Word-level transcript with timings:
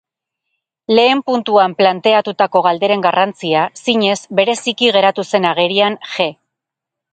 Lehen 0.99 1.19
puntuan 1.27 1.75
planteatutako 1.81 2.63
galderen 2.69 3.05
garrantzia, 3.05 3.67
zinez, 3.85 4.17
bereziki 4.41 4.91
geratu 4.99 5.29
zen 5.35 5.49
agerian 5.55 6.03
G. 6.11 6.31